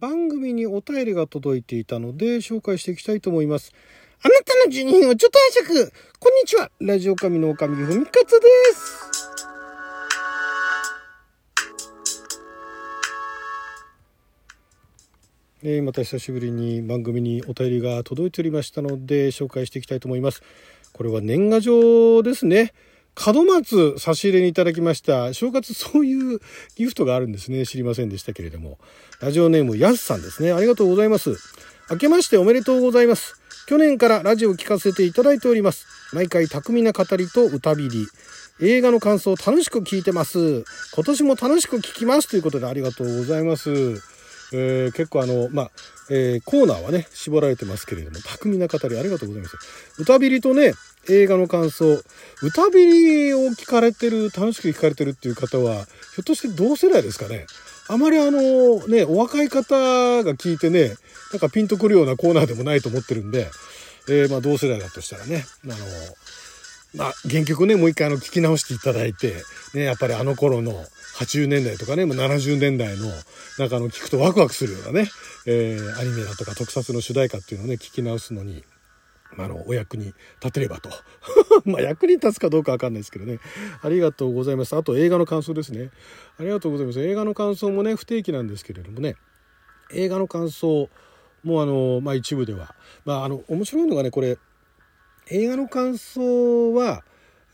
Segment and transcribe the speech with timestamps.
[0.00, 3.72] 番組にお便りが届いていたので紹介していきたいと思います。
[4.22, 9.08] あなたの12人をちょっと拝借こんにちはラジオ神の神ふみかつです
[15.62, 20.42] えー、また久しぶりに番組にお便りが届いておりましたので紹介していきたいと思います。
[20.92, 22.72] これは年賀状ですね。
[23.26, 25.34] 門松差し入れにいただきました。
[25.34, 26.40] 正月そういう
[26.76, 27.66] ギフトがあるんですね。
[27.66, 28.78] 知りませんでしたけれども。
[29.20, 30.52] ラジオネームやすさんですね。
[30.52, 31.36] ありがとうございます。
[31.90, 33.40] 明けましておめでとうございます。
[33.66, 35.86] 去年からラジオを聞かせていただいております。
[36.12, 38.06] 毎回巧みな語りと歌びり。
[38.60, 40.64] 映画の感想を楽しく聞いてます。
[40.94, 43.70] 今年も楽しく聞きますということでありがとうございます。
[44.52, 45.70] えー、結構あの、まあ、
[46.10, 49.56] えー、コーナーはね、絞られてますけれども、巧みな語りありがとうございます。
[49.98, 50.72] 歌びりとね、
[51.08, 52.02] 映画の感想、
[52.42, 57.46] 歌びりを聞かれてる、楽しく聞かれてるっていう方は、ひょっとして同世代ですかね。
[57.88, 59.74] あまりあの、ね、お若い方
[60.22, 60.94] が聞いてね、
[61.32, 63.50] なんかピンとくるようなコーナーでもないと思ってるんで、
[64.08, 65.74] えー、まあ同世代だとしたらね、あの、
[66.94, 69.34] まあ原曲ね、もう一回あの聞き直していただいて、
[69.74, 70.72] ね、やっぱりあの頃の
[71.18, 73.06] 80年代とかね、もう70年代の、
[73.58, 75.10] なんかあの聞くとワクワクするようなね、
[75.46, 78.64] えー、アニメだとか特撮の主題歌っていうのをね、聞き直すのに、
[79.36, 80.90] あの、お役に立てればと。
[81.64, 83.40] まあ、役に立つかどうかわかんないですけどね。
[83.82, 84.74] ありがとうございます。
[84.74, 85.90] あと、映画の感想ですね。
[86.38, 87.00] ありがとうございます。
[87.00, 89.16] 映画の感想もね、不定期なんですけれどもね、
[89.92, 90.88] 映画の感想
[91.44, 94.38] もあの、まあ、一部では、まあ、あの、面白いのがね、これ、
[95.30, 97.04] 映画の感想は、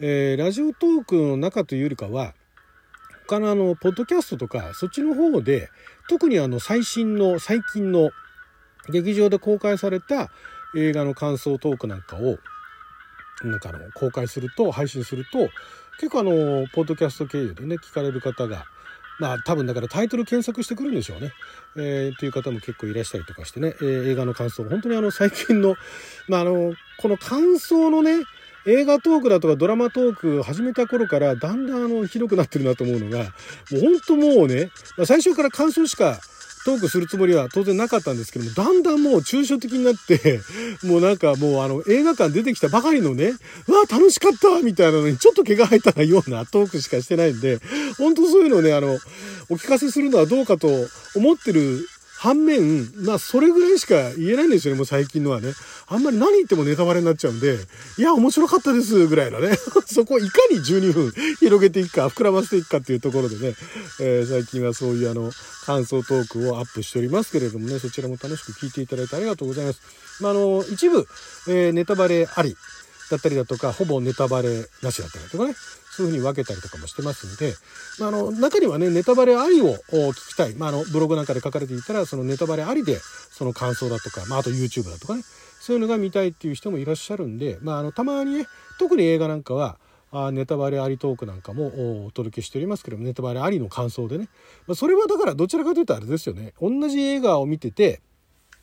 [0.00, 2.34] えー、ラジオトークの中というよりかは、
[3.26, 5.70] 他のあの、ポッドキャストとか、そっちの方で、
[6.08, 8.10] 特にあの、最新の、最近の、
[8.90, 10.30] 劇場で公開された
[10.76, 12.38] 映画の感想トークなんかを、
[13.42, 15.48] なんかあの、公開すると、配信すると、
[15.98, 18.64] 結構あの、ポッドキャスト経由でね、聞かれる方が、
[19.20, 21.32] まあ多分だからタイトル検索してくるんでしょうね。
[21.76, 25.76] えー、っていう方も結構いらっしゃりとかしてね、えー、映画の感想、本当にあの最近の、
[26.28, 28.24] まああの、この感想のね、
[28.66, 33.24] 映画トークだとかドラマトーク始めた頃からだんだんあのひどくなってるなと思うのが、も
[33.74, 36.18] う本当もうね、まあ、最初から感想しか
[36.64, 40.40] トークするつもりは当然なかったんですけども、だんだんもう抽象的になって、
[40.82, 43.34] もうなんかもうあの映画館出てきたばかりのね、
[43.68, 47.60] うわ、楽しかったみたいなのにちょっと毛が生えたようなトークしかしてないんで、
[47.98, 48.98] 本当そういうのをね、あの、
[49.50, 50.68] お聞かせするのはどうかと
[51.14, 51.86] 思ってる
[52.24, 55.52] 反面、まあ、それぐらいしか言えないんですよね、もう最近のはね。
[55.88, 57.58] あんまり何言ってもネタバレになっちゃうんで、
[57.98, 59.58] いや、面白かったです、ぐらいのね。
[59.84, 63.54] そこをいかに12分 広げていくか、膨らませていくかっていうところでね、
[64.00, 65.30] えー、最近はそういうあの、
[65.66, 69.80] 感想トークをアップしておりますけれどもね、そちらも楽しく聞いていただいてありがとうございます。
[70.20, 71.06] まあ、あの、一部、
[71.48, 72.56] えー、ネタバレあり
[73.10, 75.54] だったりだとか、ほぼネタバレなしだったりとかね、
[75.96, 77.54] そういうふうに分けたりとかもしてますんで、
[78.00, 80.54] まあ、あの、中にはね、ネタバレありを聞きたい。
[80.54, 82.98] まあ、あの、ブログなんかで書かれていたら、そのネタバレありで、
[83.30, 85.22] その感想だとか、まあ、あと YouTube だとかね、
[85.60, 88.46] そういうのが見たいっていう人もいらっしゃるんで、まあ、あの、たまにね、
[88.78, 89.78] 特に映画なんかは、
[90.16, 94.28] あネタバレありトークなんかもお届けしておりますけども、ネタバレありの感想でね。
[94.66, 96.54] まあ、それはだからどちらかというとあれですよね。
[96.60, 98.00] 同じ映画を見てて、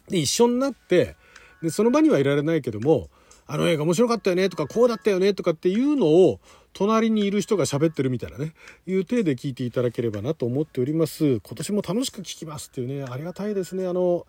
[0.07, 1.15] で、一緒になって、
[1.61, 3.09] で、その場にはいられないけども、
[3.47, 6.39] あの映画面白かったよねとか、こうだったよねとかっていうのを、
[6.73, 8.53] 隣にいる人が喋ってるみたいなね、
[8.87, 11.39] いう体で聞いていただければなと思っております。
[11.39, 13.87] 今年も楽しく聞きますっていうね、ありがたいですね。
[13.87, 14.25] あの、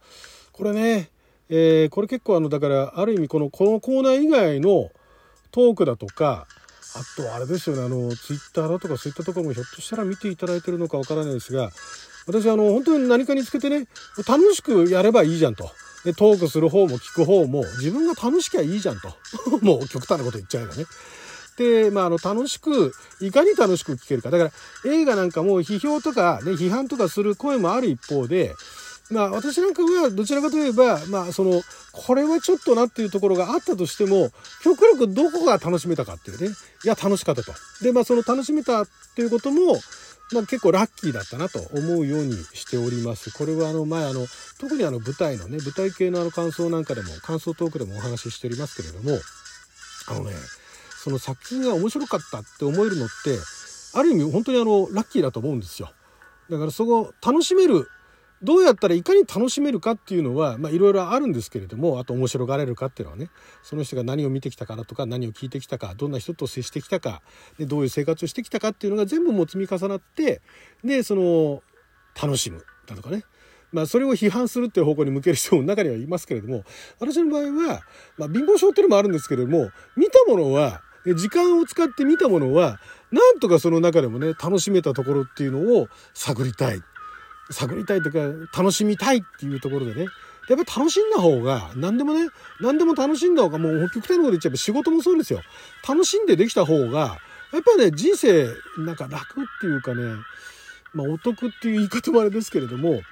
[0.53, 1.11] これね、
[1.49, 4.91] えー、これ結構あの、だから、ある意味この、このコーナー以外の
[5.51, 6.47] トークだとか、
[6.95, 11.71] あとあれですよね、あの、ツイッターだとかそういったところもひょっとしたら見ていただいてるのかわからないですが、
[12.27, 13.87] 私あの、本当に何かにつけてね、
[14.29, 15.71] 楽しくやればいいじゃんと。
[16.05, 19.09] で、トークする方も聞く方も自分が楽しきゃいいじゃんと。
[19.63, 20.85] もう極端なこと言っちゃえばね。
[21.57, 24.31] で、まあ、あの、楽しく、いかに楽しく聞けるか。
[24.31, 24.45] だか
[24.85, 28.55] ら、映画なんかも批評とか、ね、批判とかする声もある一方で、
[29.11, 34.31] まあ、私なんかはどちらかといえば、まあ、その、これはちょっとなっていうところがあったとしても、
[34.63, 36.49] 極力どこが楽しめたかっていうね。
[36.85, 37.53] いや、楽しかったと。
[37.83, 39.79] で、まあ、その楽しめたっていうことも、
[40.33, 43.31] まあ、結構ラッキーだったなと思うようにしております。
[43.33, 44.27] これはあの前あの
[44.59, 49.19] 特にあの舞台のね舞台系のあの感想なんかでも感想トークでもお話ししておりますけれども
[50.09, 50.33] あのね
[51.03, 53.37] その作品が面白かったって思えるのって
[53.95, 55.91] ある意味本当にあのラッキーだと思うんですよ。
[56.49, 57.89] だからそこ楽しめる
[58.43, 63.31] どうやったらいかに楽しめるかっていうのは、いろいろあるんですけれども、あと面白がれるかっていうのはね、
[63.63, 67.23] その人が何を見てきたからとか、何を聞いてきたか、どんな人と接してきたか、
[67.57, 70.43] でどういう生活をしてきたかっていうのが全部もう積み重なって、
[70.83, 71.63] で、その、
[72.21, 73.23] 楽しむだとかね。
[73.71, 76.65] まあそれを批判するっていう方向に向ける人も中にはいますけれども、
[76.99, 77.83] 私の場合は、
[78.19, 86.83] まあ貧乏症っていうのもあるんですけれども、見たものは、時間を使って見たものは、なんとかその中でもね、楽しめたところっていうのを探りたい。
[87.51, 90.07] 探りたいというか、楽しみたいっていうところでね、
[90.49, 92.29] やっぱ楽しんだ方が、何でもね、
[92.61, 95.41] 何でも楽しんだ方が、もう極端なこと言っちゃえば仕事もそうですよ。
[95.87, 97.19] 楽しんでできた方が、
[97.53, 98.49] やっぱね、人生、
[98.79, 100.03] なんか楽っていうかね、
[100.95, 103.03] まあお得っていう言い方もあれですけれども、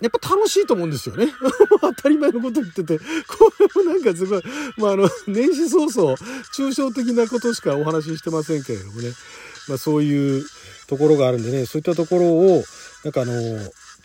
[0.00, 1.32] やっぱ楽しいと思うんですよね。
[1.80, 4.42] 当たり前のこと言ってて、これもなんかすごい、
[4.76, 6.16] まああの、年始早々、
[6.56, 9.12] 抽象的なことしかお話ししてませんけれどもね、
[9.68, 10.46] まあそういう
[10.86, 12.64] ところがあるんでね、そういったところを、
[13.04, 13.32] なんかあの、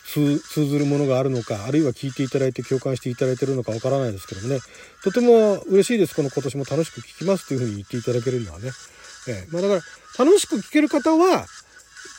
[0.06, 4.60] 通ずるものがあるのか、あるいは聞いていただいて共感していただいてるのかわからないですけどもね、
[5.04, 6.16] とても嬉しいです。
[6.16, 8.72] この今年も楽しく聞きますというふうに言っていただけるのはね。
[9.28, 9.84] えー、まあだか
[10.18, 11.48] ら、楽しく聞ける方は、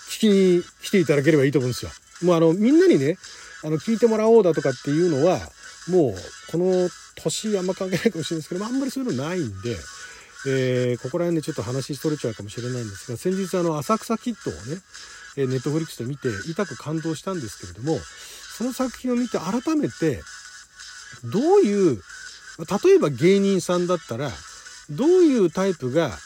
[0.08, 1.90] 聞きに来ていただければいいと思うんですよ。
[2.22, 3.18] もうあの、みんなにね、
[3.66, 5.40] あの、聞いてもらおうだとかっていうのは、
[5.88, 6.14] もう、
[6.52, 9.76] この年あんま関係ないかもしれないですけど、あんまりそういうのないんで、
[10.46, 14.80] えー、ここら辺でちょっと話それちゃうかもしれないんですが、先日あの、浅草キッドをね、
[15.48, 17.98] ネットフリックスで見て、痛く感動したんですけれども、
[18.56, 20.22] その作品を見て改めて、
[21.24, 22.00] どういう、
[22.84, 24.30] 例えば芸人さんだったら、
[24.90, 26.16] どういうタイプが、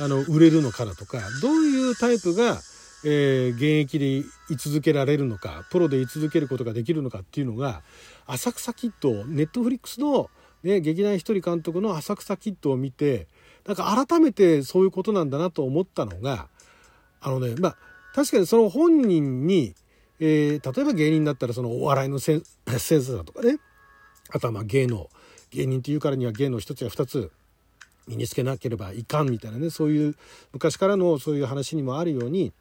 [0.00, 2.60] あの、売れるのかだとか、どういうタイプが、
[3.04, 7.82] えー、現役で居続けられるのか、プロで居続けることができるのかっていうのが、
[8.26, 10.30] 浅草キッド、ネットフリックスの、
[10.62, 13.26] ね、劇団一人監督の浅草キッドを見て、
[13.66, 16.48] なんか改めてそういうことなんだなと思ったのが、
[17.20, 17.76] あのね、まあ、
[18.14, 19.74] 確かにその本人に、
[20.18, 22.42] えー、例えば芸人だったらそのお笑いのセン
[22.78, 23.58] センスだとかね、
[24.30, 25.08] あとはまあ芸能、
[25.50, 27.30] 芸人っていうからには芸能一つや二つ
[28.06, 30.16] 身につけなければいかんみたいなね、そういう
[30.52, 32.52] 昔からのそういう話にもあるように、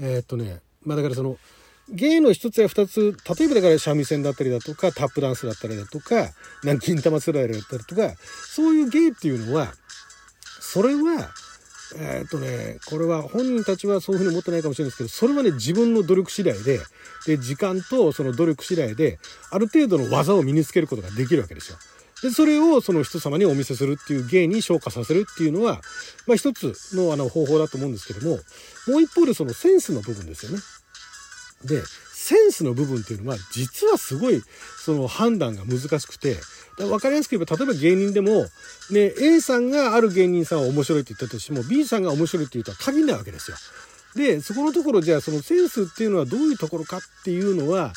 [0.00, 1.36] えー、っとね、まあだからその、
[1.92, 6.30] 芸の一つや二つ、例えばだから三味線だったりだとか、タップダンスだったりだとか、
[6.62, 8.14] 南京玉スライルだったりとか、
[8.54, 9.72] そういう芸っていうのは、
[10.60, 11.30] それは、
[11.96, 16.78] えー、っとね、これは本人たちはそういうふうに思ってないかもしれないですけど、それはね、自分の努力次第で、
[17.26, 19.18] で、時間とその努力次第で、
[19.50, 21.78] ある程度の技を身につけることができるわけですよ。
[22.22, 25.80] で、それをその人様にお見せするっていう芸に昇華させるっていうのは、
[26.26, 28.38] まあ一つのあの方法だと思うんですけども、
[28.88, 30.58] もう一方でそのセンスの部分ですよね。
[31.64, 31.82] で、
[32.12, 34.42] センスの部分っていうのは実はすごい
[34.84, 36.36] その判断が難しくて、
[36.76, 38.46] 分かりやすく言えば、例えば芸人でも、
[38.90, 43.56] ね、A さんがある芸人さんは面白いって言ったとしても、B さんが面白いって言うとは限らないわけですよ。
[44.14, 47.92] で、そこのところじゃあそのセンスっていうのはどういうところかっていうのは、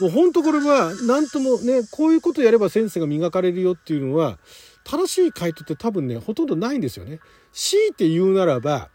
[0.00, 4.38] もう本当これは何ともね、こういうことやればセンスが磨かれるよっていうのは、
[4.84, 7.20] 正しい回答って多分ね、ほとんどないんですよね。
[7.52, 8.90] 強いて言うならば、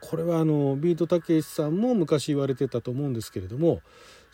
[0.00, 3.82] これはあの、ビートたけしさんも昔言われてたと思うんですけれども、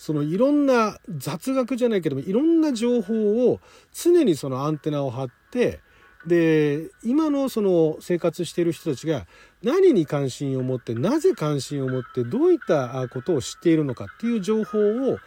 [0.03, 3.61] そのいろんな雑学じゃないけどもいろんな情報を
[3.93, 5.81] 常にそのアンテナを張って
[6.27, 9.27] で今のその生活している人たちが
[9.63, 15.19] 何に関心を持ってなぜ関心を持ってどういったことを知っているのかっていう情報を、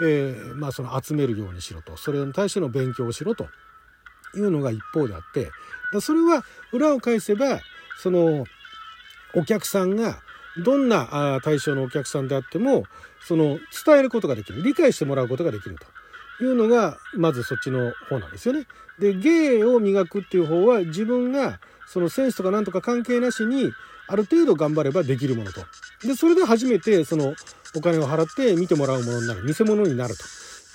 [0.00, 1.96] えー、まあその集めるようにしろと。
[1.96, 3.48] それに対しての勉強をしろと。
[4.36, 5.50] いうのが一方であって。
[6.00, 7.60] それは裏を返せば
[8.00, 8.44] その
[9.34, 10.18] お客さんが
[10.64, 12.84] どんな対象のお客さんであっても
[13.20, 14.62] その伝えることができる。
[14.62, 15.86] 理解してもらうことができると。
[16.40, 18.66] いうのがまずそっちの方なんですよね。
[18.98, 23.72] で芸を磨くっていう方は自分がそのセンスとかなんとか関係なしに
[24.06, 25.60] ある程度頑張ればできるものと。
[26.06, 27.34] でそれで初めてその
[27.76, 29.46] お金を払って見てもらうものになる。
[29.46, 30.24] 偽物になると。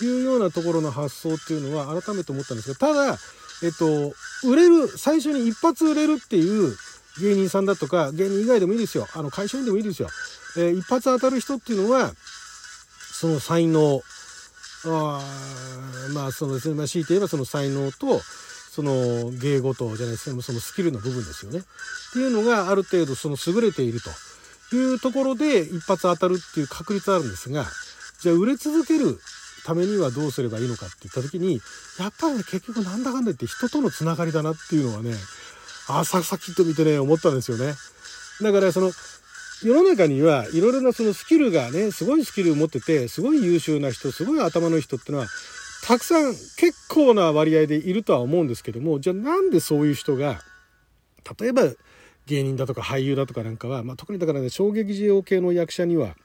[0.05, 3.17] いうようなところの発想っていうのは改めて思ったんですがただ
[3.63, 4.13] えっと
[4.47, 6.73] 売れる最初に一発売れるっていう
[7.21, 9.07] 芸人さんだとか芸人以外でもいいですよ。
[9.13, 10.07] あの会社員でもいいですよ、
[10.57, 12.13] えー、一発当たる人っていうのは
[13.11, 14.01] その才能。
[14.85, 15.21] あ
[16.13, 18.21] まあそのですね、まあ、強いて言えばその才能と
[18.71, 20.41] その芸事じゃないですね。
[20.41, 21.59] そのスキルの部分ですよね。
[21.59, 21.61] っ
[22.13, 24.09] ていうのがある程度その優れていると。
[24.71, 27.65] いうところで一発当たるっていう確率あるんですが
[28.21, 29.19] じゃあ売れ続ける
[29.65, 31.59] ためにはどうすればいいのかって言った時に
[31.99, 35.13] やっぱりね結局なんだかんだ言って人とのつながりだなっていうのはね
[35.87, 37.73] あささきっと見てね思ったんですよね。
[38.41, 38.91] だからその
[39.61, 45.27] 世の中にはいろいろなそのスキルがね、すごいスキルを持ってて、すごい優秀な人、すごい頭の人ってのは、
[45.83, 50.41] たくさん結構な割合でいるとは思うんですけども、じゃあなんでそういう人が、
[51.39, 51.63] 例えば
[52.25, 56.15] 芸人だとか俳優だとかなんかは、まあ、特にだからね、衝撃事系の役者には、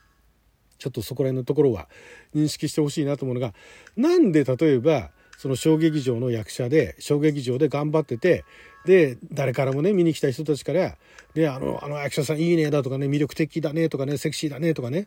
[0.79, 1.89] ちょっとそこら辺のところは
[2.35, 3.55] 認識してほしいなと思うのが、
[3.97, 8.45] なんで例えば、その小劇場の役者で、小劇場で頑張ってて、
[8.85, 10.97] で、誰からもね、見に来た人たちから、
[11.35, 15.07] で、あの、あの役者さんいいねだとかね、魅力的だねとかね、セクシーだねとかね、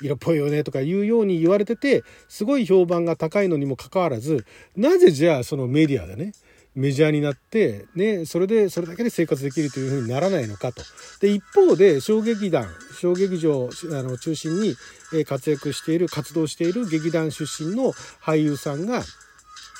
[0.00, 6.32] 色っぽいよねとかいうように言われてて、すごい評判が高いのにもかかわらず、なぜじゃあそのメディアでね、
[6.76, 10.82] メジャーになって、ね、それで、それだけで生活できるというふうにならないのかと。
[11.20, 12.68] で、一方で、小劇団、
[13.00, 14.76] 小劇場あの中心に
[15.24, 17.92] 活躍している、活動している劇団出身の
[18.22, 19.02] 俳優さんが、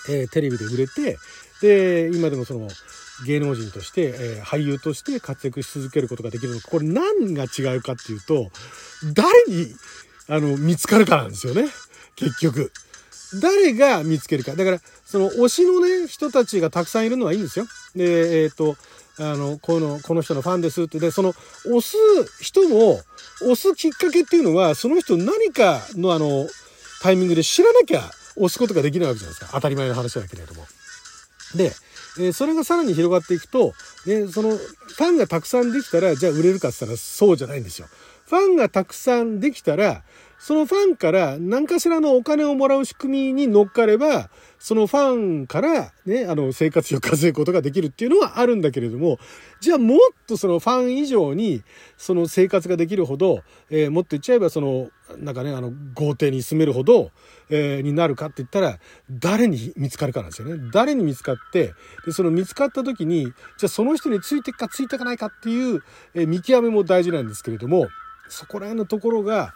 [0.08, 1.18] えテレビで売れて、
[1.60, 2.68] で、今でもその、
[3.24, 8.50] 芸能人として、え俳優として活躍し続けることができるのか、これ何が違うかっていうと、
[9.14, 9.74] 誰に、
[10.28, 11.68] あの、見つかるかなんですよね。
[12.14, 12.72] 結局。
[13.40, 14.54] 誰が見つけるか。
[14.54, 17.66] だから、その推しのね、人たちがたくさんいるのはいいんですよ。
[17.94, 18.76] で、えっ、と、
[19.18, 20.98] あの、この、この人のファンですって。
[20.98, 21.30] で、その、
[21.66, 21.96] 押す
[22.40, 23.00] 人も、
[23.42, 26.46] 押すきっかけっていうのは、その人何かのあの、
[27.02, 29.52] タイミングで知らなきゃ押すことができないわけじゃないですか。
[29.52, 30.66] 当たり前の話だけれども。
[31.54, 31.72] で、
[32.18, 33.74] えーそれがさらに広がっていくと、
[34.06, 37.88] ね、そのファンがたくさんできたら、じゃあ売れるかって言ったらそうじゃないんですよ。
[38.26, 40.02] ファンがたくさんできたら、
[40.38, 49.18] そのファンから何かしらのお金をもらう仕組みに乗っかれば、そのファンからね、あの生活費を稼ぐことができるっていうのはあるんだけれども、
[49.60, 51.62] じゃあもっとそのファン以上に
[51.96, 57.10] その生活ができるほど、えーもっと言っちゃえばその、なんかね、あの豪邸に住めるほど、
[57.48, 58.78] えーになるかって言ったら、
[59.10, 60.68] 誰に見つかるかなんですよね。
[60.72, 61.72] 誰に見つかって、
[62.04, 63.32] で、その見つかった時に、じゃ
[63.64, 65.82] あその人についていくかついていかないかっていう、
[66.14, 67.88] えー見極めも大事なんですけれども、
[68.28, 69.54] そこら辺のところが、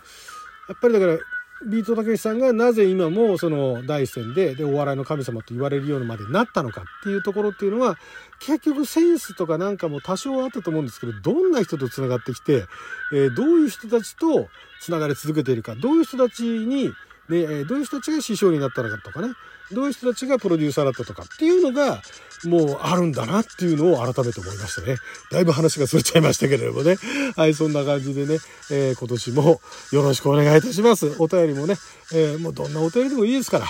[0.70, 1.18] やっぱりだから、
[1.66, 7.98] ビートたけしさんがなぜ今もその第一線ででお笑いの神様と言われるようにまでなったのかっていうところっていうのは
[8.38, 12.64] 結局センスとかなんかも多少あったと思うんですけどどんな人とつながってきて、
[13.12, 14.48] えどういう人たちと
[14.80, 16.92] つながり続けているかどういう人たちに、ね
[17.28, 19.34] えどういう人たちが師匠になったのかとかね。
[19.72, 22.02] どういう人たちがプロデューサーだったとかっていうのが
[22.44, 24.96] もうあるんだなっていうのを改めて思いましたね。
[25.30, 26.96] だいぶ話がそれちゃいましたけれどもね。
[27.36, 28.38] はい、そんな感じでね、
[28.70, 29.60] えー今年も
[29.92, 31.14] よろしくお願いいたします。
[31.18, 31.76] お便りもね、
[32.12, 33.66] えーもうどんなお便りでもいいですから。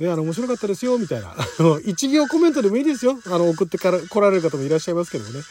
[0.00, 1.30] ね、あの、面白かったですよ、みたいな。
[1.36, 3.18] あの、一行コメントでもいいですよ。
[3.26, 5.42] あの、送ってから来られる方もいらっしゃいますけどもね。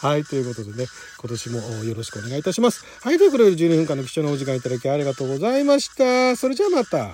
[0.00, 0.88] はい、ということでね、
[1.20, 2.84] 今年もよろしくお願いいたします。
[3.02, 6.34] はい、ということで12分間の貴重なお時間いただきありがとうございました。
[6.34, 7.10] それじゃあまた。